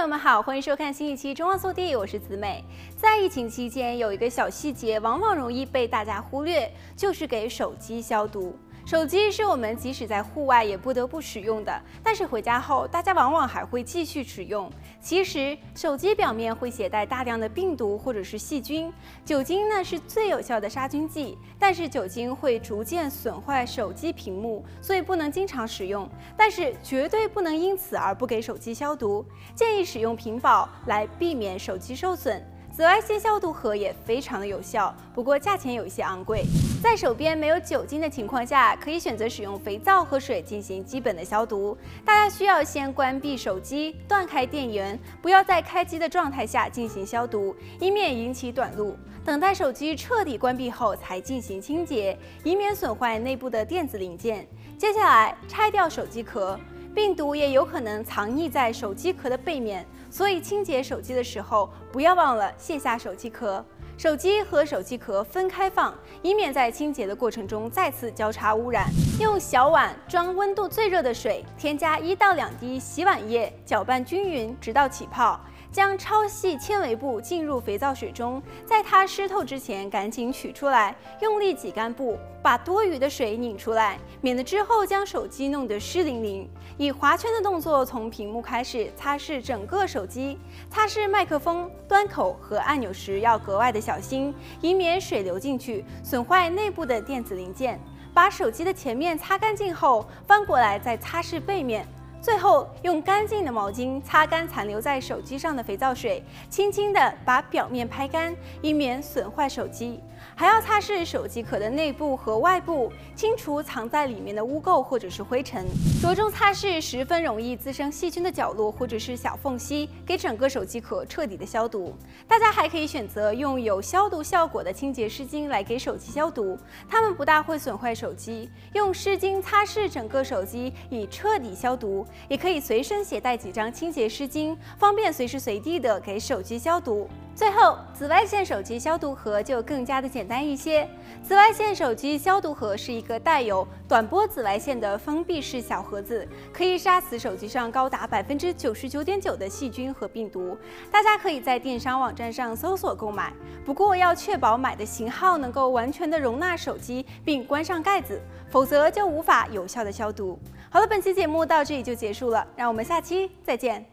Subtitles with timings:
[0.00, 2.64] 朋友们好，欢迎收看新一期《中望速递》，我是子美。
[2.96, 8.58] 在疫情期间，有一个小细节往往容易被大家忽略，就是给手机消毒。
[8.90, 14.68] 手机是我们即使在户外也不得不使用的，但是回家后，大家往往还会继续使用。
[15.00, 18.92] 其实，手机表面会携带大量的病毒或者是细菌，
[19.24, 26.08] 酒精呢是最有效的杀菌剂，但是酒精会逐渐损坏手机屏幕，所以不能经常使用。
[26.36, 32.44] 但是绝对不能因此而不给手机消毒，建议使用屏保来避免手机受损。
[32.80, 36.46] 紫外线消毒盒也非常的有效，不过价钱有一些昂贵。
[36.82, 41.76] 在手边没有酒精的情况下，可以选择使用肥皂和水进行基本的消毒。
[42.06, 48.96] 大家需要先关闭手机，断开电源，不要在开机的状态下进行消毒，以免引起短路。
[49.26, 54.48] 等待手机彻底关闭后才进行清洁，以免损坏内部的电子零件。
[54.78, 56.58] 接下来拆掉手机壳。
[56.94, 63.64] 病毒也有可能藏匿在手机壳的背面，所以清洁手机的时候，不要忘了卸下手机壳。
[63.96, 68.86] 手机和手机壳分开放，以免在清洁的过程中再次交叉污染。
[69.20, 75.38] 用小碗装温度最热的水，添加一到两滴洗碗液，搅拌均匀，直到起泡。
[75.72, 86.50] 将超细纤维布浸入肥皂水中，在它湿透之前赶紧取出来，用力挤干布，把多余的水拧出来，免得之后将手机弄得湿淋淋。
[86.76, 97.78] 以划圈的动作从屏幕开始擦拭整个手机，擦拭麦克风端口和按钮时要格外的小心，以免水流进去损坏内部的电子零件。
[98.12, 101.86] 把手机的前面擦干净后，翻过来再擦拭背面。
[102.22, 110.00] 最后，用干净的毛巾擦干残留在手机上的肥皂水，轻轻地把表面拍干，以免损坏手机。
[110.36, 115.66] 还要擦拭手机壳的内部和外部，清除藏在里面的污垢或者是灰尘。
[116.02, 121.94] 着重擦拭十分容易滋生细菌的角落或者是小缝隙，给整个手机壳彻底的消毒。
[122.28, 128.50] 大家还可以选择用有消毒效果的清洁湿巾来给手机消毒，它们不大会损坏手机。
[128.74, 137.08] 用湿巾擦拭整个手机以彻底消毒，也可以随身携带几张清洁湿巾，方便随时随地的给手机消毒。
[137.34, 140.86] 最后，紫外线手机消毒盒就更加的简单一些。
[141.22, 150.54] 紫外线手机消毒盒是一个带有短波紫外线的封闭式小盒子，可以杀死手机上高达百分之九十九点九的细菌和病毒。
[150.90, 153.32] 大家可以在电商网站上搜索购买，
[153.64, 158.20] 不过要确保买的型号能够完全的容纳手机并关上盖子，
[158.50, 160.38] 否则就无法有效的消毒。
[160.72, 163.84] 好了，本期节目到这里就结束了，让我们下期再见。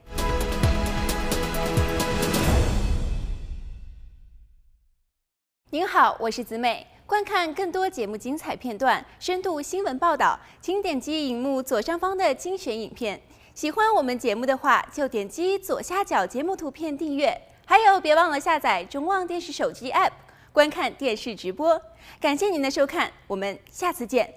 [5.71, 6.85] 您好，我是子美。
[7.07, 13.19] 观看更多节目精彩片段、深度新闻报道，请点击荧幕左上方的精选影片。
[13.55, 17.35] 喜欢我们节目的话，就点击左下角节目图片订阅。
[17.65, 20.11] 还有，别忘了下载中望电视手机 APP，
[20.51, 21.81] 观看电视直播。
[22.19, 24.31] 感谢您的收看，我们下次见。